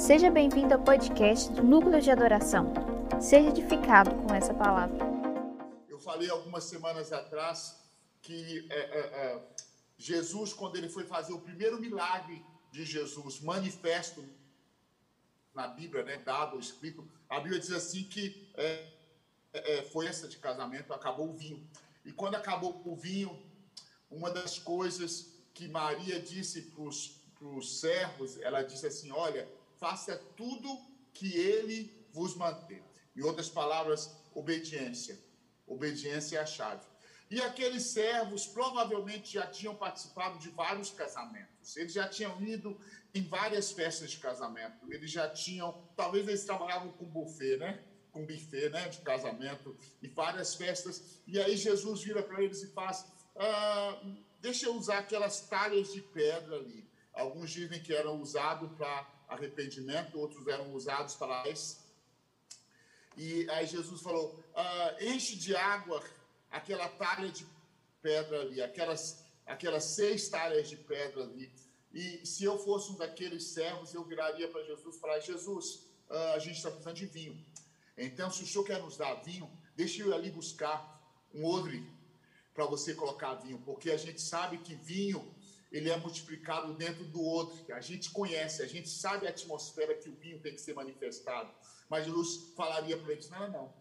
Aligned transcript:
Seja 0.00 0.30
bem-vindo 0.30 0.72
ao 0.72 0.82
podcast 0.82 1.52
do 1.52 1.62
Núcleo 1.62 2.00
de 2.00 2.10
Adoração. 2.10 2.72
Seja 3.20 3.50
edificado 3.50 4.10
com 4.22 4.34
essa 4.34 4.54
palavra. 4.54 4.96
Eu 5.90 5.98
falei 5.98 6.30
algumas 6.30 6.64
semanas 6.64 7.12
atrás 7.12 7.78
que 8.22 8.66
é, 8.70 8.78
é, 8.78 8.98
é, 8.98 9.48
Jesus, 9.98 10.54
quando 10.54 10.76
ele 10.76 10.88
foi 10.88 11.04
fazer 11.04 11.34
o 11.34 11.38
primeiro 11.38 11.78
milagre 11.78 12.42
de 12.72 12.82
Jesus, 12.82 13.40
manifesto 13.40 14.26
na 15.54 15.68
Bíblia, 15.68 16.02
né, 16.02 16.16
dado, 16.16 16.58
escrito, 16.58 17.06
a 17.28 17.38
Bíblia 17.38 17.60
diz 17.60 17.70
assim 17.70 18.04
que 18.04 18.50
é, 18.54 18.88
é, 19.52 19.82
foi 19.82 20.06
essa 20.06 20.26
de 20.26 20.38
casamento, 20.38 20.94
acabou 20.94 21.28
o 21.28 21.34
vinho. 21.34 21.62
E 22.06 22.10
quando 22.10 22.36
acabou 22.36 22.80
o 22.86 22.96
vinho, 22.96 23.38
uma 24.10 24.30
das 24.30 24.58
coisas 24.58 25.26
que 25.52 25.68
Maria 25.68 26.18
disse 26.18 26.62
para 26.62 26.82
os 26.82 27.80
servos, 27.80 28.40
ela 28.40 28.62
disse 28.62 28.86
assim: 28.86 29.10
Olha, 29.10 29.46
faça 29.80 30.16
tudo 30.36 30.68
que 31.14 31.34
ele 31.36 32.06
vos 32.12 32.36
mantém. 32.36 32.84
Em 33.16 33.22
outras 33.22 33.48
palavras, 33.48 34.14
obediência. 34.34 35.18
Obediência 35.66 36.38
é 36.38 36.42
a 36.42 36.46
chave. 36.46 36.86
E 37.30 37.40
aqueles 37.40 37.84
servos 37.84 38.46
provavelmente 38.46 39.32
já 39.32 39.46
tinham 39.46 39.74
participado 39.74 40.38
de 40.38 40.50
vários 40.50 40.90
casamentos. 40.90 41.76
Eles 41.76 41.92
já 41.92 42.08
tinham 42.08 42.40
ido 42.42 42.78
em 43.14 43.22
várias 43.22 43.70
festas 43.72 44.10
de 44.10 44.18
casamento. 44.18 44.92
Eles 44.92 45.10
já 45.10 45.28
tinham, 45.28 45.88
talvez 45.96 46.26
eles 46.28 46.44
trabalhavam 46.44 46.92
com 46.92 47.06
buffet, 47.06 47.56
né? 47.56 47.82
Com 48.10 48.26
buffet, 48.26 48.68
né? 48.70 48.88
De 48.88 48.98
casamento 48.98 49.76
e 50.02 50.08
várias 50.08 50.56
festas. 50.56 51.20
E 51.26 51.40
aí 51.40 51.56
Jesus 51.56 52.02
vira 52.02 52.22
para 52.22 52.42
eles 52.42 52.62
e 52.62 52.72
faz: 52.72 53.06
ah, 53.36 54.02
deixa 54.40 54.66
eu 54.66 54.74
usar 54.74 54.98
aquelas 54.98 55.40
talhas 55.42 55.92
de 55.92 56.02
pedra 56.02 56.56
ali. 56.56 56.90
Alguns 57.12 57.50
dizem 57.50 57.80
que 57.80 57.94
eram 57.94 58.20
usados 58.20 58.72
para 58.76 59.19
arrependimento, 59.30 60.18
outros 60.18 60.46
eram 60.46 60.72
usados 60.74 61.14
para 61.14 61.44
e 63.16 63.48
aí 63.50 63.66
Jesus 63.66 64.00
falou: 64.00 64.42
ah, 64.54 64.96
enche 65.00 65.36
de 65.36 65.54
água 65.54 66.02
aquela 66.50 66.88
talha 66.88 67.28
de 67.28 67.46
pedra 68.00 68.40
ali, 68.40 68.62
aquelas, 68.62 69.24
aquelas 69.46 69.84
seis 69.84 70.28
talhas 70.28 70.68
de 70.68 70.76
pedra 70.76 71.22
ali. 71.22 71.52
E 71.92 72.24
se 72.24 72.44
eu 72.44 72.58
fosse 72.58 72.92
um 72.92 72.96
daqueles 72.96 73.44
servos, 73.44 73.92
eu 73.92 74.04
viraria 74.04 74.48
para 74.48 74.62
Jesus 74.64 74.96
e 74.96 75.00
falaria: 75.00 75.22
Jesus, 75.22 75.86
ah, 76.08 76.32
a 76.34 76.38
gente 76.38 76.56
está 76.56 76.70
precisando 76.70 76.96
de 76.96 77.06
vinho. 77.06 77.44
Então, 77.96 78.30
se 78.30 78.42
o 78.42 78.46
senhor 78.46 78.64
quer 78.64 78.80
nos 78.80 78.96
dar 78.96 79.14
vinho, 79.22 79.50
deixe 79.76 80.00
eu 80.00 80.14
ali 80.14 80.30
buscar 80.30 80.98
um 81.34 81.44
odre 81.44 81.86
para 82.54 82.64
você 82.64 82.94
colocar 82.94 83.34
vinho, 83.34 83.58
porque 83.60 83.90
a 83.90 83.96
gente 83.96 84.20
sabe 84.20 84.58
que 84.58 84.74
vinho 84.74 85.34
ele 85.70 85.88
é 85.88 85.96
multiplicado 85.96 86.74
dentro 86.74 87.04
do 87.04 87.22
outro. 87.22 87.72
A 87.74 87.80
gente 87.80 88.10
conhece, 88.10 88.62
a 88.62 88.66
gente 88.66 88.88
sabe 88.88 89.26
a 89.26 89.30
atmosfera 89.30 89.94
que 89.94 90.08
o 90.08 90.14
vinho 90.14 90.40
tem 90.40 90.54
que 90.54 90.60
ser 90.60 90.74
manifestado. 90.74 91.50
Mas 91.88 92.06
Jesus 92.06 92.52
falaria 92.56 92.96
para 92.96 93.12
eles: 93.12 93.28
não, 93.30 93.50
não, 93.50 93.74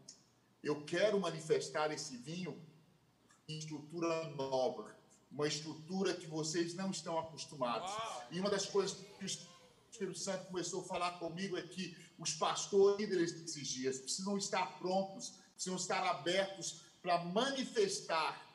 eu 0.63 0.83
quero 0.85 1.19
manifestar 1.19 1.91
esse 1.91 2.17
vinho 2.17 2.61
em 3.47 3.57
estrutura 3.57 4.29
nova, 4.29 4.95
uma 5.31 5.47
estrutura 5.47 6.13
que 6.13 6.27
vocês 6.27 6.75
não 6.75 6.91
estão 6.91 7.17
acostumados. 7.17 7.91
E 8.31 8.39
uma 8.39 8.49
das 8.49 8.65
coisas 8.65 8.97
que 9.17 9.23
o 9.23 9.27
Espírito 9.91 10.19
Santo 10.19 10.45
começou 10.45 10.81
a 10.81 10.85
falar 10.85 11.11
comigo 11.19 11.57
é 11.57 11.61
que 11.61 11.97
os 12.19 12.33
pastores 12.33 12.99
líderes 12.99 13.31
desses 13.31 13.67
dias 13.67 13.99
precisam 13.99 14.37
estar 14.37 14.77
prontos, 14.77 15.33
precisam 15.53 15.77
estar 15.77 16.03
abertos 16.05 16.81
para 17.01 17.23
manifestar 17.25 18.48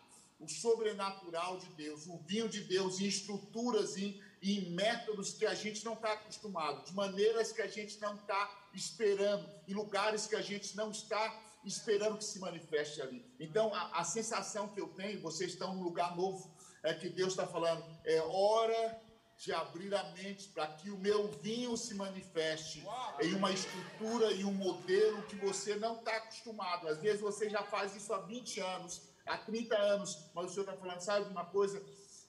o 0.45 0.49
sobrenatural 0.49 1.59
de 1.59 1.69
Deus, 1.71 2.07
o 2.07 2.19
vinho 2.19 2.49
de 2.49 2.61
Deus 2.61 3.01
em 3.01 3.07
estruturas 3.07 3.97
e 3.97 4.23
em 4.43 4.71
métodos 4.71 5.33
que 5.33 5.47
a 5.47 5.55
gente 5.55 5.85
não 5.85 5.95
está 5.95 6.13
acostumado, 6.13 6.85
de 6.85 6.95
maneiras 6.95 7.51
que 7.51 7.63
a 7.63 7.67
gente 7.67 7.99
não 7.99 8.15
está 8.15 8.69
esperando, 8.75 9.49
em 9.67 9.73
lugares 9.73 10.27
que 10.27 10.37
a 10.37 10.43
gente 10.43 10.77
não 10.77 10.91
está 10.91 11.41
esperando 11.65 12.19
que 12.19 12.25
se 12.25 12.39
manifeste 12.39 13.01
ali. 13.01 13.25
Então, 13.41 13.75
a, 13.75 14.01
a 14.01 14.05
sensação 14.05 14.69
que 14.69 14.81
eu 14.81 14.89
tenho, 14.89 15.23
vocês 15.23 15.53
estão 15.53 15.75
num 15.75 15.83
lugar 15.83 16.15
novo, 16.15 16.55
é 16.83 16.93
que 16.93 17.09
Deus 17.09 17.33
está 17.33 17.47
falando, 17.47 17.83
é 18.05 18.21
hora 18.21 19.01
de 19.39 19.53
abrir 19.53 19.95
a 19.95 20.05
mente 20.13 20.49
para 20.49 20.67
que 20.67 20.91
o 20.91 20.99
meu 20.99 21.29
vinho 21.29 21.77
se 21.77 21.95
manifeste 21.95 22.87
em 23.21 23.35
uma 23.35 23.51
estrutura 23.51 24.33
e 24.33 24.45
um 24.45 24.53
modelo 24.53 25.23
que 25.23 25.37
você 25.37 25.75
não 25.77 25.99
está 25.99 26.17
acostumado. 26.17 26.87
Às 26.87 26.99
vezes 26.99 27.21
você 27.21 27.49
já 27.51 27.63
faz 27.63 27.97
isso 27.97 28.13
há 28.13 28.19
20 28.19 28.61
anos, 28.61 29.03
há 29.27 29.39
30 29.39 29.77
anos, 29.77 30.31
mas 30.35 30.47
o 30.47 30.49
senhor 30.49 30.63
está 30.63 30.77
falando, 30.77 31.01
sabe 31.01 31.31
uma 31.31 31.45
coisa? 31.45 31.83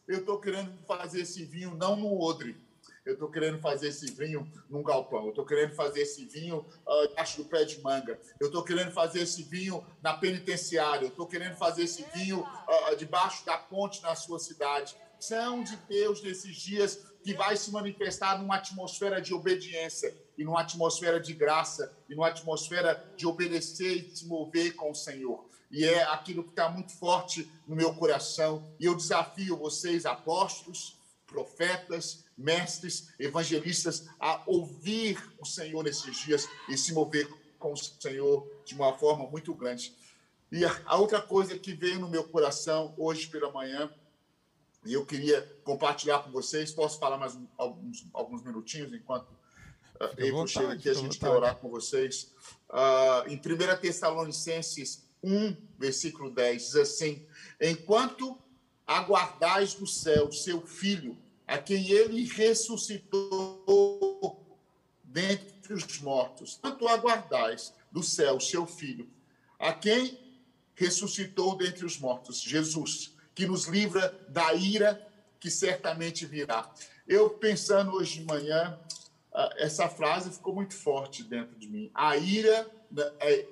Eu 0.08 0.20
estou 0.20 0.40
querendo 0.40 0.72
fazer 0.86 1.22
esse 1.22 1.44
vinho 1.44 1.76
não 1.76 1.96
no 1.96 2.20
odre, 2.22 2.56
eu 3.06 3.14
estou 3.14 3.30
querendo 3.30 3.60
fazer 3.60 3.90
esse 3.90 4.12
vinho 4.12 4.52
num 4.70 4.82
galpão, 4.82 5.26
eu 5.26 5.30
estou 5.30 5.46
querendo 5.46 5.76
fazer 5.76 6.02
esse 6.02 6.26
vinho 6.26 6.66
uh, 6.88 7.08
debaixo 7.08 7.38
do 7.38 7.50
pé 7.50 7.64
de 7.64 7.80
manga, 7.82 8.20
eu 8.40 8.48
estou 8.48 8.64
querendo 8.64 8.92
fazer 8.92 9.22
esse 9.22 9.44
vinho 9.44 9.86
na 10.02 10.14
penitenciária, 10.16 11.06
eu 11.06 11.10
estou 11.10 11.28
querendo 11.28 11.56
fazer 11.56 11.84
esse 11.84 12.04
vinho 12.14 12.42
uh, 12.42 12.96
debaixo 12.96 13.46
da 13.46 13.58
ponte 13.58 14.02
na 14.02 14.16
sua 14.16 14.40
cidade. 14.40 14.96
São 15.20 15.64
de 15.64 15.76
Deus 15.88 16.22
nesses 16.22 16.56
dias 16.56 17.06
que 17.24 17.34
vai 17.34 17.56
se 17.58 17.72
manifestar 17.72 18.40
numa 18.40 18.56
atmosfera 18.56 19.20
de 19.20 19.34
obediência 19.34 20.16
e 20.38 20.44
numa 20.44 20.62
atmosfera 20.62 21.20
de 21.20 21.34
graça 21.34 21.96
e 22.08 22.14
numa 22.14 22.28
atmosfera 22.28 23.04
de 23.16 23.26
obedecer 23.26 24.08
e 24.08 24.16
se 24.16 24.28
mover 24.28 24.76
com 24.76 24.92
o 24.92 24.96
Senhor 24.96 25.46
e 25.76 25.84
é 25.84 26.04
aquilo 26.04 26.42
que 26.42 26.52
está 26.52 26.70
muito 26.70 26.94
forte 26.94 27.52
no 27.68 27.76
meu 27.76 27.94
coração. 27.94 28.66
E 28.80 28.86
eu 28.86 28.96
desafio 28.96 29.58
vocês, 29.58 30.06
apóstolos, 30.06 30.96
profetas, 31.28 32.24
mestres, 32.38 33.10
evangelistas, 33.20 34.08
a 34.18 34.42
ouvir 34.48 35.22
o 35.38 35.46
Senhor 35.46 35.84
nesses 35.84 36.16
dias 36.16 36.48
e 36.70 36.78
se 36.78 36.94
mover 36.94 37.28
com 37.60 37.74
o 37.74 37.78
Senhor 37.78 38.50
de 38.64 38.74
uma 38.74 38.98
forma 38.98 39.30
muito 39.30 39.54
grande. 39.54 39.94
E 40.50 40.64
a 40.64 40.96
outra 40.96 41.22
coisa 41.22 41.60
que 41.60 41.74
veio 41.74 42.00
no 42.00 42.08
meu 42.08 42.24
coração 42.24 42.94
hoje 42.98 43.28
pela 43.28 43.52
manhã, 43.52 43.94
e 44.86 44.94
eu 44.94 45.06
queria 45.06 45.42
compartilhar 45.66 46.20
com 46.20 46.32
vocês, 46.32 46.72
posso 46.72 46.98
falar 46.98 47.18
mais 47.18 47.38
alguns, 47.58 48.08
alguns 48.14 48.42
minutinhos 48.42 48.94
enquanto 48.94 49.28
uh, 49.28 50.14
eu 50.18 50.48
chego 50.48 50.72
aqui, 50.72 50.90
a 50.90 50.94
gente 50.94 51.20
quer 51.20 51.30
orar 51.30 51.58
com 51.58 51.70
vocês. 51.70 52.34
Uh, 52.70 53.28
em 53.28 53.36
1 53.36 53.82
Tessalonicenses 53.82 55.05
1, 55.26 55.58
versículo 55.78 56.30
10, 56.30 56.62
diz 56.62 56.76
assim: 56.76 57.26
Enquanto 57.60 58.38
aguardais 58.86 59.74
do 59.74 59.88
céu 59.88 60.32
seu 60.32 60.62
filho, 60.66 61.18
a 61.48 61.58
quem 61.58 61.90
ele 61.90 62.24
ressuscitou 62.26 63.60
dentre 65.04 65.74
os 65.74 66.00
mortos, 66.00 66.60
quanto 66.62 66.88
aguardais 66.88 67.74
do 67.92 68.04
céu 68.04 68.40
seu 68.40 68.68
filho, 68.68 69.10
a 69.58 69.74
quem 69.74 70.20
ressuscitou 70.76 71.58
dentre 71.58 71.86
os 71.86 71.98
mortos, 71.98 72.42
Jesus, 72.42 73.16
que 73.34 73.46
nos 73.46 73.66
livra 73.66 74.10
da 74.30 74.54
ira 74.54 75.06
que 75.40 75.50
certamente 75.50 76.26
virá. 76.26 76.72
Eu 77.08 77.30
pensando 77.30 77.94
hoje 77.94 78.20
de 78.20 78.26
manhã, 78.26 78.80
ah, 79.34 79.54
essa 79.58 79.88
frase 79.88 80.32
ficou 80.32 80.54
muito 80.54 80.74
forte 80.74 81.24
dentro 81.24 81.56
de 81.58 81.68
mim. 81.68 81.92
A 81.94 82.18
ira 82.18 82.70
né, 82.92 83.12
é 83.20 83.48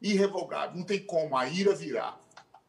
irrevogável, 0.00 0.76
não 0.76 0.84
tem 0.84 1.04
como, 1.04 1.36
a 1.36 1.48
ira 1.48 1.74
virá. 1.74 2.18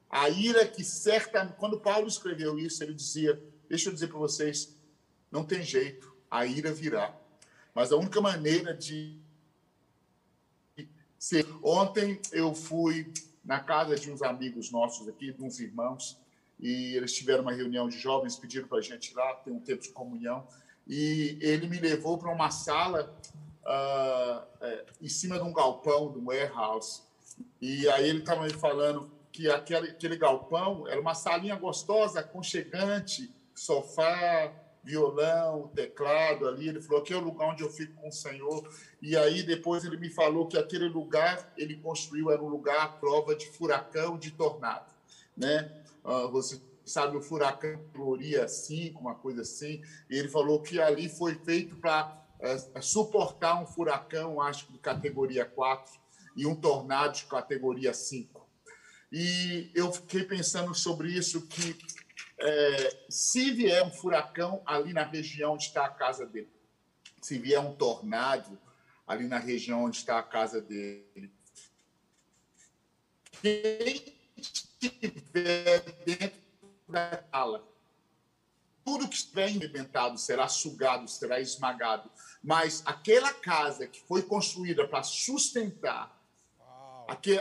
A 0.09 0.29
ira 0.29 0.65
que 0.65 0.83
certa. 0.83 1.45
Quando 1.59 1.79
Paulo 1.79 2.07
escreveu 2.07 2.57
isso, 2.57 2.83
ele 2.83 2.93
dizia: 2.93 3.41
Deixa 3.69 3.89
eu 3.89 3.93
dizer 3.93 4.07
para 4.07 4.17
vocês, 4.17 4.75
não 5.31 5.43
tem 5.43 5.61
jeito, 5.61 6.15
a 6.29 6.45
ira 6.45 6.73
virá. 6.73 7.15
Mas 7.75 7.91
a 7.91 7.97
única 7.97 8.19
maneira 8.19 8.73
de 8.73 9.19
ser. 11.19 11.45
Ontem 11.61 12.19
eu 12.31 12.55
fui 12.55 13.13
na 13.43 13.59
casa 13.59 13.95
de 13.95 14.11
uns 14.11 14.21
amigos 14.21 14.71
nossos 14.71 15.07
aqui, 15.07 15.31
de 15.31 15.43
uns 15.43 15.59
irmãos, 15.59 16.17
e 16.59 16.95
eles 16.95 17.13
tiveram 17.13 17.43
uma 17.43 17.51
reunião 17.51 17.87
de 17.87 17.97
jovens, 17.97 18.35
pediram 18.35 18.67
para 18.67 18.79
a 18.79 18.81
gente 18.81 19.11
ir 19.11 19.15
lá, 19.15 19.33
ter 19.35 19.51
um 19.51 19.59
tempo 19.59 19.83
de 19.83 19.89
comunhão, 19.89 20.47
e 20.87 21.37
ele 21.41 21.67
me 21.67 21.77
levou 21.77 22.17
para 22.17 22.31
uma 22.31 22.49
sala 22.49 23.15
uh, 23.63 24.85
em 25.01 25.07
cima 25.07 25.37
de 25.37 25.43
um 25.43 25.53
galpão, 25.53 26.11
de 26.11 26.17
um 26.17 26.25
warehouse, 26.25 27.03
e 27.61 27.89
aí 27.89 28.09
ele 28.09 28.19
estava 28.19 28.43
me 28.43 28.53
falando 28.53 29.11
que 29.31 29.49
aquele, 29.49 29.89
aquele 29.89 30.17
galpão 30.17 30.87
era 30.87 30.99
uma 30.99 31.13
salinha 31.13 31.55
gostosa, 31.55 32.19
aconchegante, 32.21 33.29
sofá, 33.53 34.51
violão, 34.83 35.67
teclado 35.75 36.47
ali. 36.47 36.69
Ele 36.69 36.81
falou 36.81 37.03
que 37.03 37.13
é 37.13 37.17
o 37.17 37.21
lugar 37.21 37.49
onde 37.49 37.63
eu 37.63 37.69
fico 37.69 37.93
com 38.01 38.09
o 38.09 38.11
Senhor. 38.11 38.67
E 39.01 39.15
aí 39.15 39.43
depois 39.43 39.83
ele 39.83 39.97
me 39.97 40.09
falou 40.09 40.47
que 40.47 40.57
aquele 40.57 40.87
lugar 40.87 41.53
ele 41.57 41.75
construiu 41.75 42.31
era 42.31 42.41
um 42.41 42.47
lugar 42.47 42.81
à 42.81 42.87
prova 42.87 43.35
de 43.35 43.47
furacão, 43.47 44.17
de 44.17 44.31
tornado, 44.31 44.91
né? 45.35 45.71
Uh, 46.03 46.29
você 46.31 46.59
sabe 46.85 47.17
o 47.17 47.21
furacão 47.21 47.79
Gloria 47.93 48.47
5, 48.47 48.99
uma 48.99 49.15
coisa 49.15 49.41
assim. 49.41 49.81
E 50.09 50.17
ele 50.17 50.29
falou 50.29 50.61
que 50.61 50.81
ali 50.81 51.07
foi 51.07 51.35
feito 51.35 51.75
para 51.75 52.17
uh, 52.39 52.71
eh, 52.73 52.81
suportar 52.81 53.61
um 53.61 53.65
furacão, 53.65 54.41
acho 54.41 54.65
que 54.65 54.73
de 54.73 54.79
categoria 54.79 55.45
4 55.45 56.08
e 56.39 56.45
um 56.45 56.55
tornado 56.55 57.17
de 57.17 57.25
categoria 57.25 57.93
5. 57.93 58.49
E 59.11 59.69
eu 59.75 59.91
fiquei 59.91 60.23
pensando 60.23 60.73
sobre 60.73 61.11
isso, 61.11 61.45
que 61.47 61.77
é, 62.39 63.05
se 63.09 63.51
vier 63.51 63.83
um 63.83 63.91
furacão 63.91 64.61
ali 64.65 64.93
na 64.93 65.03
região 65.03 65.55
onde 65.55 65.65
está 65.65 65.85
a 65.85 65.89
casa 65.89 66.25
dele, 66.25 66.49
se 67.21 67.37
vier 67.37 67.59
um 67.59 67.75
tornado 67.75 68.57
ali 69.05 69.27
na 69.27 69.37
região 69.37 69.83
onde 69.83 69.97
está 69.97 70.17
a 70.17 70.23
casa 70.23 70.61
dele, 70.61 71.29
quem 73.41 74.15
estiver 74.37 75.81
dentro 76.05 76.39
da 76.87 77.21
sala, 77.29 77.67
tudo 78.85 79.09
que 79.09 79.15
estiver 79.15 79.49
inventado 79.49 80.17
será 80.17 80.47
sugado, 80.47 81.05
será 81.09 81.41
esmagado. 81.41 82.09
Mas 82.41 82.81
aquela 82.85 83.33
casa 83.33 83.87
que 83.87 83.99
foi 84.03 84.21
construída 84.21 84.87
para 84.87 85.03
sustentar 85.03 86.17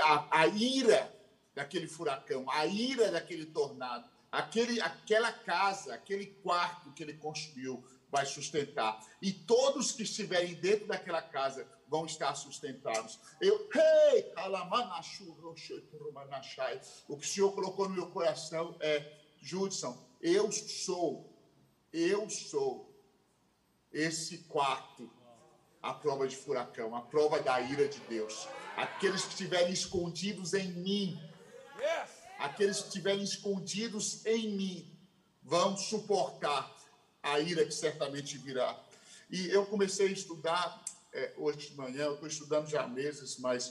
a, 0.02 0.28
a 0.30 0.46
ira 0.46 1.14
daquele 1.54 1.86
furacão, 1.86 2.48
a 2.50 2.66
ira 2.66 3.10
daquele 3.10 3.46
tornado, 3.46 4.08
aquele, 4.30 4.80
aquela 4.80 5.32
casa, 5.32 5.94
aquele 5.94 6.26
quarto 6.26 6.92
que 6.92 7.02
ele 7.02 7.14
construiu 7.14 7.84
vai 8.10 8.24
sustentar. 8.24 9.04
E 9.20 9.32
todos 9.32 9.92
que 9.92 10.02
estiverem 10.02 10.54
dentro 10.54 10.86
daquela 10.86 11.20
casa 11.20 11.66
vão 11.88 12.06
estar 12.06 12.34
sustentados. 12.34 13.18
Eu, 13.40 13.68
hey, 13.74 14.32
o 17.08 17.16
que 17.16 17.26
o 17.26 17.28
Senhor 17.28 17.52
colocou 17.52 17.88
no 17.88 17.94
meu 17.94 18.10
coração 18.10 18.76
é, 18.80 19.18
Judson, 19.40 19.98
eu 20.20 20.50
sou, 20.50 21.32
eu 21.92 22.28
sou 22.28 22.88
esse 23.92 24.38
quarto, 24.38 25.10
a 25.82 25.94
prova 25.94 26.26
de 26.26 26.36
furacão, 26.36 26.94
a 26.94 27.00
prova 27.00 27.40
da 27.40 27.60
ira 27.60 27.88
de 27.88 28.00
Deus. 28.00 28.48
Aqueles 28.76 29.22
que 29.22 29.30
estiverem 29.30 29.72
escondidos 29.72 30.54
em 30.54 30.72
mim, 30.72 31.20
aqueles 32.38 32.80
que 32.80 32.88
estiverem 32.88 33.22
escondidos 33.22 34.24
em 34.26 34.50
mim, 34.50 34.98
vão 35.42 35.76
suportar 35.76 36.76
a 37.22 37.40
ira 37.40 37.64
que 37.64 37.72
certamente 37.72 38.38
virá. 38.38 38.78
E 39.30 39.48
eu 39.48 39.66
comecei 39.66 40.08
a 40.08 40.12
estudar 40.12 40.84
é, 41.12 41.32
hoje 41.36 41.70
de 41.70 41.76
manhã, 41.76 42.04
eu 42.04 42.14
estou 42.14 42.28
estudando 42.28 42.68
já 42.68 42.82
há 42.82 42.88
meses, 42.88 43.38
mas 43.38 43.68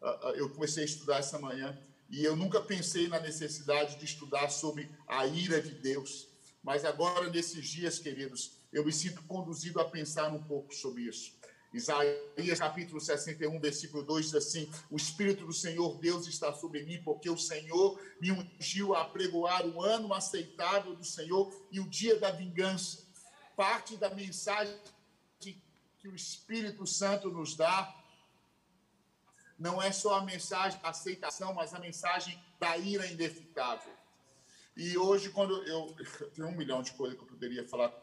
uh, 0.00 0.28
uh, 0.28 0.30
eu 0.34 0.48
comecei 0.50 0.82
a 0.82 0.86
estudar 0.86 1.18
essa 1.18 1.38
manhã 1.38 1.76
e 2.08 2.24
eu 2.24 2.36
nunca 2.36 2.60
pensei 2.60 3.08
na 3.08 3.18
necessidade 3.18 3.96
de 3.96 4.04
estudar 4.04 4.48
sobre 4.50 4.88
a 5.06 5.26
ira 5.26 5.60
de 5.60 5.70
Deus. 5.70 6.28
Mas 6.62 6.84
agora, 6.84 7.28
nesses 7.30 7.66
dias, 7.66 7.98
queridos, 7.98 8.52
eu 8.72 8.84
me 8.84 8.92
sinto 8.92 9.22
conduzido 9.24 9.80
a 9.80 9.84
pensar 9.84 10.32
um 10.32 10.42
pouco 10.42 10.74
sobre 10.74 11.02
isso. 11.02 11.32
Isaías 11.72 12.58
capítulo 12.58 13.00
61, 13.00 13.58
versículo 13.58 14.02
2 14.02 14.26
diz 14.26 14.34
assim: 14.34 14.70
O 14.90 14.96
Espírito 14.96 15.46
do 15.46 15.52
Senhor 15.52 15.98
Deus 15.98 16.26
está 16.26 16.52
sobre 16.52 16.82
mim, 16.82 17.02
porque 17.02 17.30
o 17.30 17.38
Senhor 17.38 18.00
me 18.20 18.30
ungiu 18.30 18.94
a 18.94 19.04
pregoar 19.04 19.66
o 19.66 19.82
ano 19.82 20.12
aceitável 20.12 20.94
do 20.94 21.04
Senhor 21.04 21.50
e 21.70 21.80
o 21.80 21.88
dia 21.88 22.18
da 22.18 22.30
vingança. 22.30 23.06
Parte 23.56 23.96
da 23.96 24.10
mensagem 24.10 24.78
que 26.02 26.08
o 26.08 26.16
Espírito 26.16 26.84
Santo 26.84 27.30
nos 27.30 27.54
dá 27.54 27.96
não 29.56 29.80
é 29.80 29.92
só 29.92 30.16
a 30.16 30.24
mensagem 30.24 30.80
da 30.80 30.88
aceitação, 30.88 31.54
mas 31.54 31.72
a 31.72 31.78
mensagem 31.78 32.36
da 32.58 32.76
ira 32.76 33.06
indefectável. 33.06 33.92
E 34.76 34.98
hoje, 34.98 35.30
quando 35.30 35.62
eu. 35.62 35.94
Tem 36.34 36.44
um 36.44 36.56
milhão 36.56 36.82
de 36.82 36.92
coisas 36.92 37.16
que 37.16 37.22
eu 37.22 37.28
poderia 37.28 37.64
falar, 37.68 37.94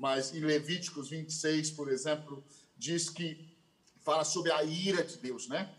mas 0.00 0.34
em 0.34 0.40
Levíticos 0.40 1.10
26, 1.10 1.72
por 1.72 1.92
exemplo, 1.92 2.42
diz 2.74 3.10
que 3.10 3.54
fala 4.00 4.24
sobre 4.24 4.50
a 4.50 4.64
ira 4.64 5.04
de 5.04 5.18
Deus, 5.18 5.46
né? 5.46 5.70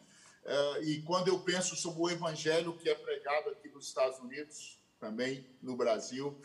Eh, 0.46 0.82
e 0.84 1.02
quando 1.02 1.30
eu 1.30 1.40
penso 1.40 1.76
sobre 1.76 2.02
o 2.04 2.10
evangelho 2.10 2.78
que 2.78 2.88
é 2.88 2.94
pregado 2.94 3.50
aqui 3.50 3.68
nos 3.70 3.88
Estados 3.88 4.20
Unidos, 4.20 4.78
também 5.00 5.44
no 5.60 5.76
Brasil, 5.76 6.40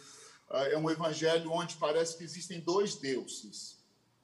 eh, 0.53 0.73
é 0.73 0.79
um 0.79 0.91
evangelho 0.91 1.53
onde 1.53 1.77
parece 1.77 2.17
que 2.17 2.25
existem 2.25 2.61
dois 2.61 2.95
deuses 2.95 3.77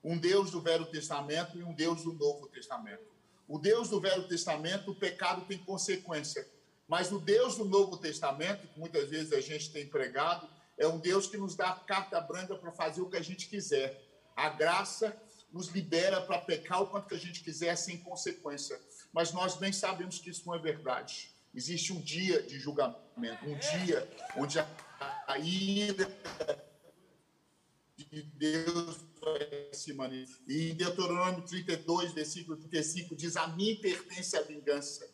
um 0.03 0.19
Deus 0.19 0.51
do 0.51 0.61
Velho 0.61 0.87
Testamento 0.87 1.59
e 1.59 1.63
um 1.63 1.73
Deus 1.73 2.03
do 2.03 2.13
Novo 2.15 2.49
Testamento. 2.49 3.05
O 3.47 3.59
Deus 3.59 3.89
do 3.89 4.01
Velho 4.01 4.27
Testamento, 4.27 4.91
o 4.91 4.95
pecado 4.95 5.45
tem 5.47 5.59
consequência. 5.59 6.45
Mas 6.89 7.13
o 7.13 7.21
Deus 7.21 7.57
do 7.57 7.65
Novo 7.65 7.97
Testamento, 7.97 8.67
que 8.67 8.81
muitas 8.81 9.09
vezes 9.09 9.33
a 9.33 9.41
gente 9.41 9.71
tem 9.71 9.87
pregado, 9.87 10.49
é 10.83 10.89
um 10.89 10.99
Deus 10.99 11.29
que 11.29 11.37
nos 11.37 11.55
dá 11.55 11.73
carta 11.73 12.21
branca 12.21 12.57
para 12.57 12.73
fazer 12.73 13.01
o 13.01 13.09
que 13.09 13.17
a 13.17 13.23
gente 13.23 13.49
quiser. 13.49 14.03
A 14.35 14.49
graça 14.49 15.17
nos 15.53 15.69
libera 15.69 16.21
para 16.23 16.39
pecar 16.39 16.83
o 16.83 16.89
quanto 16.89 17.07
que 17.07 17.15
a 17.15 17.19
gente 17.19 17.43
quiser 17.43 17.77
sem 17.77 17.99
consequência. 17.99 18.81
Mas 19.13 19.33
nós 19.33 19.55
bem 19.57 19.73
sabemos 19.73 20.19
que 20.19 20.31
isso 20.31 20.45
não 20.45 20.55
é 20.55 20.59
verdade. 20.59 21.31
Existe 21.55 21.93
um 21.93 22.01
dia 22.01 22.43
de 22.43 22.59
julgamento, 22.59 23.47
um 23.47 23.57
dia 23.59 24.11
onde 24.37 24.59
a 24.59 25.39
ira 25.39 26.11
de 27.97 28.23
Deus 28.23 28.99
se 29.73 29.93
manifesta. 29.93 30.43
E 30.49 30.71
em 30.71 30.75
Deuteronômio 30.75 31.43
32, 31.43 32.13
versículo 32.13 32.57
35, 32.57 33.15
diz: 33.15 33.37
A 33.37 33.47
mim 33.49 33.77
pertence 33.77 34.37
a 34.37 34.43
vingança. 34.43 35.09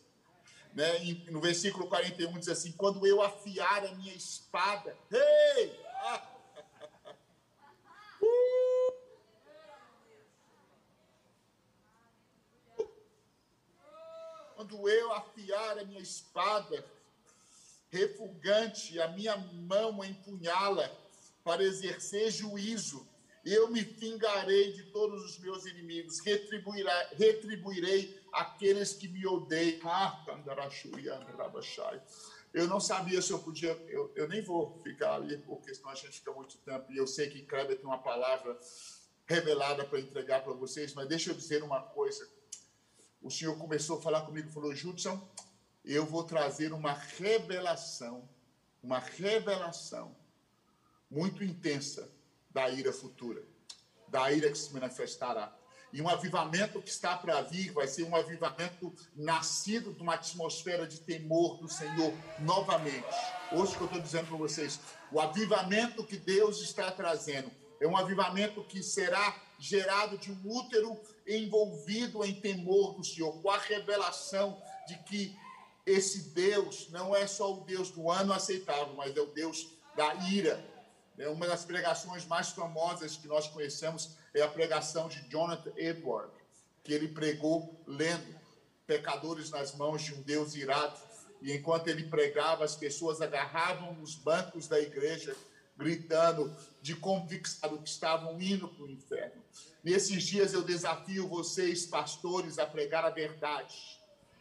Né? 0.79 1.03
E 1.03 1.13
no 1.29 1.41
versículo 1.41 1.87
41 1.87 2.39
diz 2.39 2.47
assim: 2.47 2.71
Quando 2.71 3.05
eu 3.05 3.21
afiar 3.21 3.85
a 3.85 3.91
minha 3.95 4.13
espada, 4.13 4.95
ei! 5.11 5.75
Quando 14.55 14.87
eu 14.87 15.11
afiar 15.11 15.79
a 15.79 15.83
minha 15.83 15.99
espada, 15.99 16.85
refugante, 17.89 19.01
a 19.01 19.09
minha 19.09 19.35
mão 19.35 20.01
empunhá-la 20.01 20.89
para 21.43 21.61
exercer 21.61 22.31
juízo, 22.31 23.05
eu 23.43 23.69
me 23.69 23.81
vingarei 23.81 24.71
de 24.71 24.83
todos 24.83 25.25
os 25.25 25.37
meus 25.39 25.65
inimigos, 25.65 26.19
retribuirei 26.19 28.18
aqueles 28.33 28.93
que 28.93 29.07
me 29.07 29.25
odeiam. 29.25 29.79
Ah, 29.85 30.25
eu 32.53 32.67
não 32.67 32.79
sabia 32.79 33.21
se 33.21 33.31
eu 33.31 33.39
podia, 33.39 33.71
eu, 33.87 34.11
eu 34.15 34.27
nem 34.27 34.41
vou 34.41 34.79
ficar 34.79 35.15
ali, 35.15 35.37
porque 35.37 35.73
senão 35.73 35.89
a 35.89 35.95
gente 35.95 36.19
fica 36.19 36.31
muito 36.31 36.57
tempo, 36.57 36.91
e 36.91 36.97
eu 36.97 37.05
sei 37.05 37.29
que 37.29 37.43
Kleber 37.43 37.77
tem 37.77 37.85
uma 37.85 38.01
palavra 38.01 38.59
revelada 39.27 39.85
para 39.85 39.99
entregar 39.99 40.43
para 40.43 40.53
vocês, 40.53 40.93
mas 40.95 41.07
deixa 41.07 41.29
eu 41.29 41.35
dizer 41.35 41.61
uma 41.61 41.81
coisa. 41.81 42.27
O 43.21 43.29
Senhor 43.29 43.55
começou 43.57 43.99
a 43.99 44.01
falar 44.01 44.21
comigo, 44.21 44.49
falou, 44.49 44.73
Judson, 44.73 45.29
eu 45.85 46.05
vou 46.05 46.23
trazer 46.23 46.73
uma 46.73 46.93
revelação, 46.93 48.27
uma 48.81 48.97
revelação 48.97 50.15
muito 51.09 51.43
intensa 51.43 52.11
da 52.49 52.69
ira 52.69 52.91
futura, 52.91 53.43
da 54.07 54.31
ira 54.31 54.49
que 54.49 54.57
se 54.57 54.73
manifestará. 54.73 55.55
E 55.91 56.01
um 56.01 56.07
avivamento 56.07 56.81
que 56.81 56.89
está 56.89 57.17
para 57.17 57.41
vir 57.41 57.71
vai 57.71 57.87
ser 57.87 58.03
um 58.03 58.15
avivamento 58.15 58.93
nascido 59.15 59.93
de 59.93 60.01
uma 60.01 60.13
atmosfera 60.13 60.85
de 60.85 60.99
temor 60.99 61.57
do 61.57 61.67
Senhor 61.67 62.13
novamente. 62.39 63.07
Hoje 63.51 63.75
que 63.75 63.81
eu 63.81 63.87
estou 63.87 64.01
dizendo 64.01 64.27
para 64.27 64.37
vocês, 64.37 64.79
o 65.11 65.19
avivamento 65.19 66.03
que 66.03 66.17
Deus 66.17 66.61
está 66.61 66.91
trazendo 66.91 67.51
é 67.79 67.87
um 67.87 67.97
avivamento 67.97 68.63
que 68.63 68.83
será 68.83 69.35
gerado 69.57 70.17
de 70.17 70.31
um 70.31 70.39
útero 70.45 70.99
envolvido 71.27 72.23
em 72.23 72.39
temor 72.39 72.93
do 72.93 73.03
Senhor, 73.03 73.41
com 73.41 73.49
a 73.49 73.57
revelação 73.57 74.61
de 74.87 74.97
que 74.99 75.35
esse 75.85 76.29
Deus 76.29 76.87
não 76.89 77.15
é 77.15 77.25
só 77.25 77.53
o 77.53 77.61
Deus 77.61 77.89
do 77.89 78.11
ano 78.11 78.31
aceitável, 78.31 78.93
mas 78.95 79.15
é 79.15 79.21
o 79.21 79.27
Deus 79.27 79.67
da 79.95 80.13
ira, 80.29 80.63
é 81.17 81.27
uma 81.29 81.47
das 81.47 81.65
pregações 81.65 82.25
mais 82.25 82.49
famosas 82.49 83.17
que 83.17 83.27
nós 83.27 83.47
conhecemos 83.47 84.17
é 84.33 84.41
a 84.41 84.47
pregação 84.47 85.07
de 85.07 85.27
Jonathan 85.29 85.71
Edward, 85.75 86.31
que 86.83 86.93
ele 86.93 87.07
pregou 87.07 87.81
lendo 87.87 88.39
pecadores 88.85 89.49
nas 89.49 89.75
mãos 89.75 90.01
de 90.01 90.13
um 90.13 90.21
Deus 90.21 90.55
irado. 90.55 90.99
E 91.41 91.53
enquanto 91.53 91.87
ele 91.87 92.09
pregava, 92.09 92.65
as 92.65 92.75
pessoas 92.75 93.21
agarravam 93.21 93.93
nos 93.93 94.15
bancos 94.15 94.67
da 94.67 94.79
igreja, 94.79 95.35
gritando 95.77 96.53
de 96.81 96.95
convicção 96.95 97.77
que 97.77 97.89
estavam 97.89 98.41
indo 98.41 98.67
para 98.67 98.83
o 98.83 98.89
inferno. 98.89 99.41
Nesses 99.83 100.23
dias 100.23 100.53
eu 100.53 100.63
desafio 100.63 101.27
vocês, 101.27 101.85
pastores, 101.85 102.59
a 102.59 102.65
pregar 102.65 103.05
a 103.05 103.09
verdade 103.09 103.98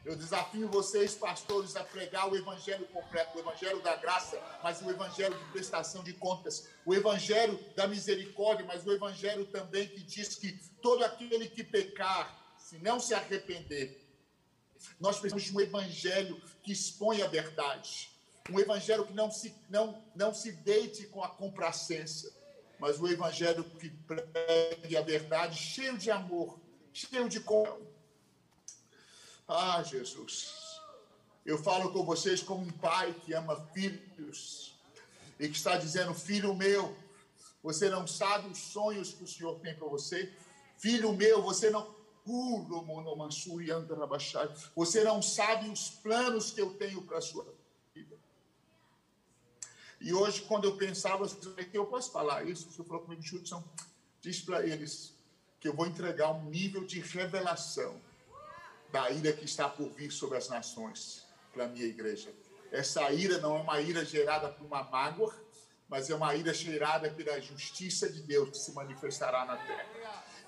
eu 0.08 0.16
desafio 0.16 0.66
vocês, 0.68 1.14
pastores, 1.14 1.76
a 1.76 1.84
pregar 1.84 2.32
o 2.32 2.34
evangelho 2.34 2.86
completo, 2.86 3.36
o 3.36 3.40
evangelho 3.40 3.82
da 3.82 3.94
graça, 3.94 4.42
mas 4.64 4.80
o 4.80 4.90
evangelho 4.90 5.38
de 5.38 5.44
prestação 5.52 6.02
de 6.02 6.14
contas, 6.14 6.66
o 6.86 6.94
evangelho 6.94 7.60
da 7.76 7.86
misericórdia, 7.86 8.64
mas 8.64 8.86
o 8.86 8.92
evangelho 8.92 9.44
também 9.44 9.86
que 9.86 10.02
diz 10.02 10.34
que 10.36 10.52
todo 10.80 11.04
aquele 11.04 11.46
que 11.50 11.62
pecar, 11.62 12.56
se 12.56 12.78
não 12.78 12.98
se 12.98 13.12
arrepender, 13.12 14.02
nós 14.98 15.20
precisamos 15.20 15.44
de 15.44 15.54
um 15.54 15.60
evangelho 15.60 16.40
que 16.62 16.72
expõe 16.72 17.20
a 17.20 17.26
verdade, 17.26 18.10
um 18.50 18.58
evangelho 18.58 19.04
que 19.04 19.12
não 19.12 19.30
se, 19.30 19.54
não, 19.68 20.02
não 20.16 20.32
se 20.32 20.52
deite 20.52 21.06
com 21.08 21.22
a 21.22 21.28
complacência, 21.28 22.30
mas 22.78 22.98
o 22.98 23.06
evangelho 23.06 23.62
que 23.62 23.90
pregue 23.90 24.96
a 24.96 25.02
verdade, 25.02 25.58
cheio 25.58 25.98
de 25.98 26.10
amor, 26.10 26.58
cheio 26.94 27.28
de 27.28 27.40
comunhão 27.40 27.97
ah, 29.48 29.82
Jesus. 29.82 30.82
Eu 31.44 31.56
falo 31.56 31.90
com 31.90 32.04
vocês 32.04 32.42
como 32.42 32.60
um 32.60 32.70
pai 32.70 33.14
que 33.24 33.32
ama 33.32 33.56
filhos 33.72 34.78
e 35.40 35.48
que 35.48 35.56
está 35.56 35.78
dizendo: 35.78 36.12
Filho 36.12 36.54
meu, 36.54 36.94
você 37.62 37.88
não 37.88 38.06
sabe 38.06 38.48
os 38.48 38.58
sonhos 38.58 39.14
que 39.14 39.24
o 39.24 39.26
Senhor 39.26 39.58
tem 39.60 39.74
para 39.74 39.88
você, 39.88 40.30
Filho 40.76 41.14
meu, 41.14 41.42
você 41.42 41.70
não. 41.70 41.96
Você 44.76 45.02
não 45.02 45.22
sabe 45.22 45.70
os 45.70 45.88
planos 45.88 46.50
que 46.50 46.60
eu 46.60 46.74
tenho 46.74 47.00
para 47.00 47.16
a 47.16 47.22
sua 47.22 47.46
vida. 47.94 48.18
E 49.98 50.12
hoje, 50.12 50.42
quando 50.42 50.64
eu 50.64 50.76
pensava, 50.76 51.26
eu 51.72 51.86
posso 51.86 52.12
falar 52.12 52.44
isso? 52.44 52.68
O 52.68 52.72
senhor 52.72 52.84
falou 52.84 53.02
comigo, 53.02 53.22
Judson, 53.22 53.64
diz 54.20 54.42
para 54.42 54.62
eles 54.62 55.14
que 55.58 55.66
eu 55.66 55.72
vou 55.74 55.86
entregar 55.86 56.32
um 56.32 56.44
nível 56.50 56.84
de 56.84 57.00
revelação 57.00 57.98
da 58.90 59.10
ira 59.10 59.32
que 59.32 59.44
está 59.44 59.68
por 59.68 59.90
vir 59.90 60.10
sobre 60.10 60.38
as 60.38 60.48
nações 60.48 61.26
para 61.52 61.64
a 61.64 61.68
minha 61.68 61.86
igreja. 61.86 62.32
Essa 62.70 63.10
ira 63.10 63.38
não 63.38 63.56
é 63.56 63.60
uma 63.60 63.80
ira 63.80 64.04
gerada 64.04 64.48
por 64.48 64.66
uma 64.66 64.82
mágoa, 64.84 65.34
mas 65.88 66.10
é 66.10 66.14
uma 66.14 66.34
ira 66.34 66.52
gerada 66.52 67.10
pela 67.10 67.40
justiça 67.40 68.10
de 68.10 68.20
Deus 68.22 68.50
que 68.50 68.58
se 68.58 68.72
manifestará 68.72 69.44
na 69.46 69.56
terra. 69.56 69.86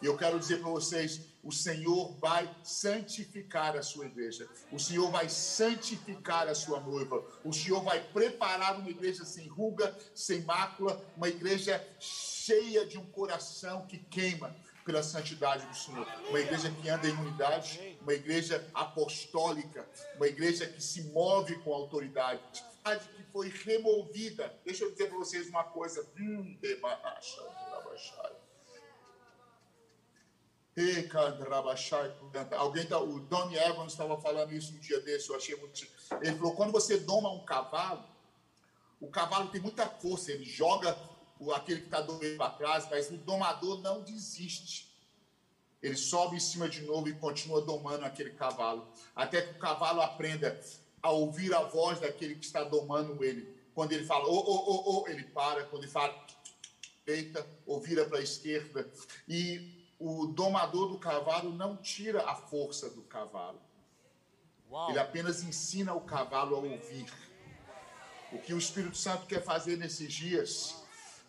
E 0.03 0.07
eu 0.07 0.17
quero 0.17 0.39
dizer 0.39 0.61
para 0.61 0.71
vocês: 0.71 1.21
o 1.43 1.53
Senhor 1.53 2.15
vai 2.19 2.51
santificar 2.63 3.77
a 3.77 3.83
sua 3.83 4.07
igreja, 4.07 4.49
o 4.73 4.79
Senhor 4.79 5.11
vai 5.11 5.29
santificar 5.29 6.49
a 6.49 6.55
sua 6.55 6.81
noiva, 6.81 7.23
o 7.45 7.53
Senhor 7.53 7.83
vai 7.83 8.01
preparar 8.01 8.79
uma 8.79 8.89
igreja 8.89 9.25
sem 9.25 9.47
ruga, 9.47 9.97
sem 10.15 10.43
mácula, 10.43 11.03
uma 11.17 11.29
igreja 11.29 11.87
cheia 11.99 12.87
de 12.87 12.99
um 12.99 13.07
coração 13.07 13.87
que 13.87 13.99
queima 13.99 14.55
pela 14.85 15.03
santidade 15.03 15.67
do 15.67 15.77
Senhor. 15.77 16.07
Uma 16.29 16.41
igreja 16.41 16.71
que 16.71 16.89
anda 16.89 17.07
em 17.07 17.13
unidade, 17.13 17.90
uma 18.01 18.13
igreja 18.13 18.69
apostólica, 18.75 19.89
uma 20.17 20.27
igreja 20.27 20.67
que 20.67 20.83
se 20.83 21.03
move 21.05 21.57
com 21.63 21.73
autoridade, 21.73 22.41
que 23.15 23.23
foi 23.25 23.49
removida. 23.49 24.55
Deixa 24.65 24.85
eu 24.85 24.91
dizer 24.91 25.09
para 25.09 25.19
vocês 25.19 25.49
uma 25.49 25.65
coisa. 25.65 26.07
Hum, 26.19 26.57
Alguém 32.57 32.87
tá, 32.87 32.99
o 32.99 33.21
Donnie 33.21 33.59
Evans 33.59 33.93
estava 33.93 34.19
falando 34.21 34.53
isso 34.53 34.73
um 34.73 34.79
dia 34.79 35.01
desse, 35.01 35.29
eu 35.29 35.37
achei 35.37 35.57
muito. 35.57 35.87
Ele 36.23 36.37
falou: 36.37 36.55
quando 36.55 36.73
você 36.73 36.97
doma 36.99 37.31
um 37.31 37.45
cavalo, 37.45 38.05
o 39.01 39.09
cavalo 39.09 39.51
tem 39.51 39.61
muita 39.61 39.87
força, 39.87 40.33
ele 40.33 40.45
joga 40.45 40.97
o, 41.39 41.53
aquele 41.53 41.81
que 41.81 41.87
está 41.87 42.01
doendo 42.01 42.37
para 42.37 42.51
trás, 42.53 42.89
mas 42.91 43.11
o 43.11 43.17
domador 43.17 43.81
não 43.83 44.03
desiste. 44.03 44.90
Ele 45.83 45.97
sobe 45.97 46.37
em 46.37 46.41
cima 46.41 46.69
de 46.69 46.83
novo 46.83 47.09
e 47.09 47.15
continua 47.15 47.63
domando 47.63 48.05
aquele 48.05 48.31
cavalo, 48.31 48.87
até 49.15 49.41
que 49.41 49.53
o 49.53 49.59
cavalo 49.59 50.01
aprenda 50.03 50.61
a 51.03 51.11
ouvir 51.11 51.55
a 51.55 51.63
voz 51.63 52.01
daquele 52.01 52.35
que 52.35 52.45
está 52.45 52.63
domando 52.63 53.25
ele. 53.25 53.59
Quando 53.75 53.93
ele 53.93 54.05
fala, 54.05 54.27
ô, 54.27 54.35
ô, 54.35 55.01
ô, 55.01 55.03
ô, 55.03 55.09
ele 55.09 55.25
para. 55.25 55.65
Quando 55.65 55.85
ele 55.85 55.93
fala, 55.93 56.15
deita 57.07 57.47
ou 57.67 57.81
vira 57.81 58.05
para 58.05 58.19
a 58.19 58.23
esquerda. 58.23 58.91
E 59.27 59.89
o 59.99 60.27
domador 60.27 60.89
do 60.89 60.99
cavalo 60.99 61.51
não 61.53 61.77
tira 61.77 62.29
a 62.29 62.35
força 62.35 62.91
do 62.91 63.03
cavalo. 63.03 63.61
Uau. 64.71 64.91
Ele 64.91 64.99
apenas 64.99 65.43
ensina 65.43 65.95
o 65.95 66.03
cavalo 66.03 66.57
a 66.57 66.59
ouvir. 66.59 67.11
O 68.33 68.39
que 68.39 68.55
o 68.55 68.59
Espírito 68.59 68.97
Santo 68.97 69.27
quer 69.27 69.43
fazer 69.43 69.77
nesses 69.77 70.13
dias 70.13 70.77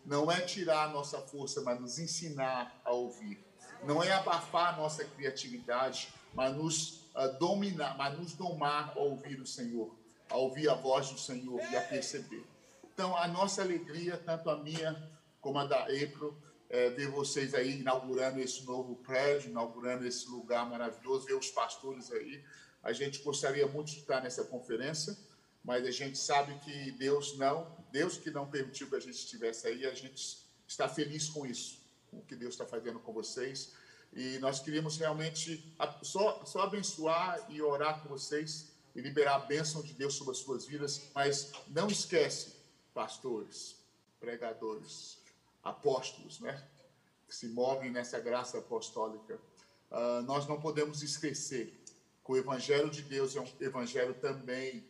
não 0.05 0.31
é 0.31 0.41
tirar 0.41 0.89
a 0.89 0.89
nossa 0.89 1.19
força, 1.19 1.61
mas 1.61 1.79
nos 1.79 1.99
ensinar 1.99 2.81
a 2.83 2.91
ouvir. 2.91 3.50
Não 3.83 4.03
é 4.03 4.11
abafar 4.11 4.73
a 4.73 4.77
nossa 4.77 5.03
criatividade, 5.03 6.13
mas 6.33 6.55
nos 6.55 7.01
uh, 7.15 7.37
dominar, 7.39 7.97
mas 7.97 8.17
nos 8.17 8.33
domar 8.33 8.93
a 8.95 8.99
ouvir 8.99 9.39
o 9.39 9.45
Senhor, 9.45 9.93
a 10.29 10.37
ouvir 10.37 10.69
a 10.69 10.75
voz 10.75 11.09
do 11.09 11.19
Senhor 11.19 11.59
e 11.71 11.75
a 11.75 11.81
perceber. 11.81 12.45
Então, 12.93 13.17
a 13.17 13.27
nossa 13.27 13.61
alegria, 13.61 14.17
tanto 14.17 14.49
a 14.49 14.57
minha 14.57 14.95
como 15.39 15.57
a 15.57 15.65
da 15.65 15.83
April, 15.85 16.35
é, 16.69 16.89
ver 16.91 17.09
vocês 17.09 17.53
aí 17.53 17.79
inaugurando 17.79 18.39
esse 18.39 18.63
novo 18.63 18.95
prédio, 18.97 19.49
inaugurando 19.49 20.07
esse 20.07 20.29
lugar 20.29 20.69
maravilhoso, 20.69 21.25
ver 21.25 21.33
os 21.33 21.49
pastores 21.49 22.11
aí. 22.11 22.41
A 22.81 22.93
gente 22.93 23.21
gostaria 23.21 23.67
muito 23.67 23.91
de 23.91 23.99
estar 23.99 24.21
nessa 24.21 24.43
conferência, 24.45 25.17
mas 25.63 25.85
a 25.85 25.91
gente 25.91 26.17
sabe 26.17 26.57
que 26.59 26.91
Deus 26.91 27.37
não, 27.37 27.75
Deus 27.91 28.17
que 28.17 28.31
não 28.31 28.49
permitiu 28.49 28.89
que 28.89 28.95
a 28.95 28.99
gente 28.99 29.15
estivesse 29.15 29.67
aí, 29.67 29.85
a 29.85 29.93
gente 29.93 30.37
está 30.65 30.87
feliz 30.87 31.27
com 31.27 31.45
isso, 31.45 31.80
o 32.11 32.21
que 32.21 32.35
Deus 32.35 32.53
está 32.53 32.65
fazendo 32.65 32.99
com 32.99 33.13
vocês. 33.13 33.73
E 34.13 34.37
nós 34.39 34.59
queríamos 34.59 34.97
realmente 34.97 35.73
só, 36.03 36.43
só 36.45 36.61
abençoar 36.63 37.45
e 37.49 37.61
orar 37.61 38.01
com 38.01 38.09
vocês 38.09 38.71
e 38.93 39.01
liberar 39.01 39.35
a 39.35 39.39
bênção 39.39 39.81
de 39.81 39.93
Deus 39.93 40.15
sobre 40.15 40.31
as 40.31 40.39
suas 40.39 40.65
vidas, 40.65 41.09
mas 41.15 41.51
não 41.67 41.87
esquece, 41.87 42.55
pastores, 42.93 43.77
pregadores, 44.19 45.17
apóstolos, 45.63 46.39
né? 46.41 46.61
Que 47.27 47.33
se 47.33 47.47
movem 47.47 47.89
nessa 47.89 48.19
graça 48.19 48.57
apostólica. 48.57 49.39
Uh, 49.89 50.21
nós 50.23 50.45
não 50.47 50.59
podemos 50.59 51.01
esquecer 51.01 51.81
que 52.25 52.31
o 52.31 52.37
Evangelho 52.37 52.89
de 52.89 53.01
Deus 53.01 53.35
é 53.35 53.41
um 53.41 53.47
Evangelho 53.61 54.13
também. 54.15 54.85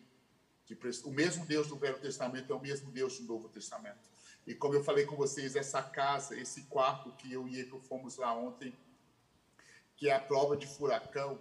De, 0.66 0.78
o 1.04 1.12
mesmo 1.12 1.46
Deus 1.46 1.68
do 1.68 1.76
Velho 1.76 2.00
Testamento 2.00 2.52
é 2.52 2.56
o 2.56 2.60
mesmo 2.60 2.92
Deus 2.92 3.20
do 3.20 3.26
Novo 3.26 3.50
Testamento. 3.50 4.11
E 4.52 4.56
como 4.56 4.74
eu 4.74 4.84
falei 4.84 5.06
com 5.06 5.16
vocês, 5.16 5.56
essa 5.56 5.82
casa, 5.82 6.40
esse 6.40 6.64
quarto 6.64 7.12
que 7.14 7.32
eu 7.32 7.48
e 7.48 7.58
ele 7.58 7.80
fomos 7.88 8.18
lá 8.18 8.34
ontem, 8.34 8.74
que 9.98 10.10
é 10.10 10.14
a 10.14 10.20
prova 10.20 10.56
de 10.56 10.68
furacão, 10.68 11.40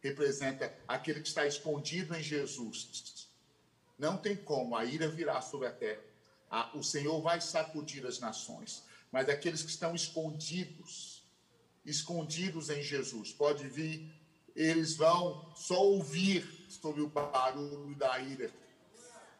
representa 0.00 0.76
aquele 0.86 1.20
que 1.20 1.28
está 1.28 1.46
escondido 1.46 2.14
em 2.14 2.22
Jesus. 2.22 3.28
Não 3.98 4.16
tem 4.16 4.36
como, 4.36 4.76
a 4.76 4.84
ira 4.84 5.08
virá 5.08 5.40
sobre 5.40 5.68
a 5.68 5.72
terra 5.72 6.06
o 6.74 6.82
Senhor 6.82 7.20
vai 7.20 7.40
sacudir 7.40 8.06
as 8.06 8.18
nações, 8.18 8.84
mas 9.10 9.28
aqueles 9.28 9.62
que 9.62 9.70
estão 9.70 9.94
escondidos, 9.94 11.24
escondidos 11.84 12.70
em 12.70 12.82
Jesus, 12.82 13.32
pode 13.32 13.68
vir, 13.68 14.12
eles 14.54 14.96
vão 14.96 15.52
só 15.54 15.82
ouvir 15.82 16.66
sobre 16.68 17.02
o 17.02 17.08
barulho 17.08 17.94
da 17.96 18.18
ira, 18.20 18.50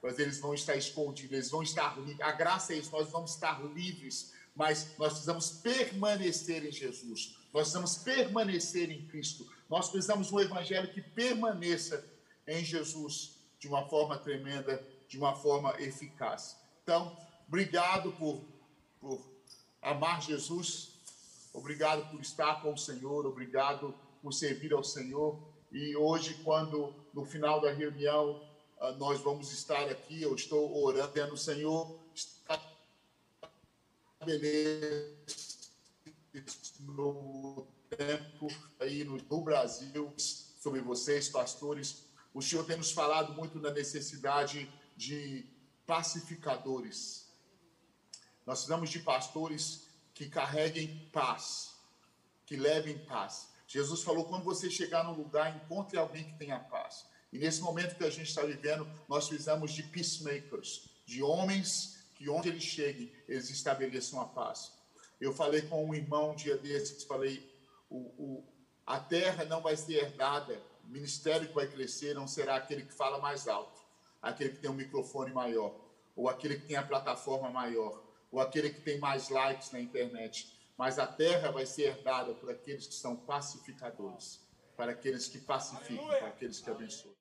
mas 0.07 0.21
eles 0.21 0.39
vão 0.39 0.55
estar 0.55 0.77
escondidos, 0.77 1.33
eles 1.33 1.51
vão 1.51 1.65
estar 1.65 1.99
livres. 1.99 2.21
A 2.21 2.31
graça 2.31 2.73
é 2.73 2.79
isso, 2.79 2.93
nós 2.93 3.11
vamos 3.11 3.33
estar 3.33 3.61
livres, 3.75 4.33
mas 4.55 4.97
nós 4.97 5.15
precisamos 5.15 5.51
permanecer 5.51 6.65
em 6.65 6.71
Jesus, 6.71 7.37
nós 7.53 7.63
precisamos 7.63 7.97
permanecer 7.99 8.89
em 8.89 9.05
Cristo, 9.09 9.51
nós 9.69 9.91
precisamos 9.91 10.31
um 10.31 10.39
evangelho 10.39 10.93
que 10.93 11.03
permaneça 11.03 12.09
em 12.47 12.65
Jesus 12.65 13.35
de 13.59 13.67
uma 13.67 13.89
forma 13.89 14.17
tremenda, 14.17 14.81
de 15.09 15.19
uma 15.19 15.35
forma 15.35 15.75
eficaz. 15.81 16.57
Então, 16.85 17.19
obrigado 17.49 18.13
por, 18.13 18.45
por 19.01 19.21
amar 19.83 20.23
Jesus, 20.23 21.01
obrigado 21.53 22.09
por 22.13 22.21
estar 22.21 22.63
com 22.63 22.73
o 22.73 22.79
Senhor, 22.79 23.27
obrigado 23.27 23.93
por 24.23 24.33
servir 24.33 24.73
ao 24.73 24.85
Senhor. 24.85 25.37
E 25.73 25.97
hoje, 25.97 26.35
quando 26.45 26.95
no 27.13 27.25
final 27.25 27.61
da 27.61 27.73
reunião 27.73 28.46
nós 28.99 29.21
vamos 29.21 29.53
estar 29.53 29.89
aqui, 29.89 30.23
eu 30.23 30.35
estou 30.35 30.83
orando, 30.85 31.13
dizendo, 31.13 31.37
Senhor, 31.37 31.99
está 32.15 32.61
no 36.81 37.67
tempo 37.89 38.49
aí 38.81 39.05
no, 39.05 39.17
no 39.17 39.41
Brasil 39.43 40.13
sobre 40.17 40.81
vocês, 40.81 41.29
pastores. 41.29 42.05
O 42.35 42.43
Senhor 42.43 42.65
tem 42.65 42.77
nos 42.77 42.93
falado 42.93 43.33
muito 43.33 43.59
da 43.59 43.73
necessidade 43.73 44.71
de 44.97 45.47
pacificadores. 45.87 47.27
Nós 48.45 48.59
precisamos 48.59 48.91
de 48.91 48.99
pastores 49.01 49.89
que 50.13 50.29
carreguem 50.29 51.09
paz, 51.13 51.75
que 52.45 52.57
levem 52.57 52.99
paz. 52.99 53.49
Jesus 53.67 54.03
falou: 54.03 54.27
quando 54.27 54.45
você 54.45 54.71
chegar 54.71 55.05
num 55.05 55.15
lugar, 55.15 55.57
encontre 55.57 55.99
alguém 55.99 56.25
que 56.25 56.39
tenha 56.39 56.59
paz. 56.59 57.07
E 57.33 57.39
nesse 57.39 57.61
momento 57.61 57.97
que 57.97 58.05
a 58.05 58.11
gente 58.11 58.29
está 58.29 58.43
vivendo, 58.43 58.89
nós 59.09 59.29
precisamos 59.29 59.73
de 59.73 59.83
peacemakers, 59.83 60.89
de 61.05 61.23
homens 61.23 62.07
que 62.15 62.31
onde 62.31 62.49
eles 62.49 62.63
cheguem, 62.63 63.13
eles 63.29 63.51
estabeleçam 63.51 64.21
a 64.21 64.25
paz. 64.25 64.73
Eu 65.21 65.33
falei 65.33 65.63
com 65.63 65.85
um 65.85 65.95
irmão 65.95 66.33
um 66.33 66.35
dia 66.35 66.57
desses, 66.57 67.05
falei, 67.05 67.47
o, 67.91 67.97
o, 67.97 68.45
a 68.87 68.99
terra 68.99 69.45
não 69.45 69.61
vai 69.61 69.77
ser 69.77 69.95
herdada, 69.95 70.61
o 70.85 70.89
ministério 70.89 71.49
que 71.49 71.55
vai 71.55 71.67
crescer 71.67 72.15
não 72.15 72.27
será 72.27 72.57
aquele 72.57 72.83
que 72.83 72.93
fala 72.93 73.19
mais 73.19 73.47
alto 73.49 73.87
aquele 74.27 74.51
que 74.51 74.59
tem 74.59 74.71
um 74.71 74.75
microfone 74.75 75.33
maior, 75.33 75.75
ou 76.15 76.29
aquele 76.29 76.59
que 76.59 76.67
tem 76.67 76.77
a 76.77 76.83
plataforma 76.83 77.51
maior, 77.51 78.03
ou 78.31 78.41
aquele 78.41 78.71
que 78.71 78.81
tem 78.81 78.99
mais 78.99 79.29
likes 79.29 79.71
na 79.71 79.81
internet. 79.81 80.53
Mas 80.77 80.99
a 80.99 81.07
terra 81.07 81.51
vai 81.51 81.65
ser 81.65 81.83
herdada 81.83 82.35
por 82.35 82.51
aqueles 82.51 82.87
que 82.87 82.95
são 82.95 83.17
pacificadores, 83.17 84.41
para 84.77 84.93
aqueles 84.93 85.29
que 85.29 85.39
pacificam, 85.39 86.07
para 86.07 86.29
aqueles 86.29 86.61
que 86.61 86.71
abençoam. 86.71 87.16